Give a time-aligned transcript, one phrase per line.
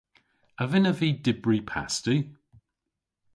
[0.61, 2.15] A vynnav vy dybri pasti?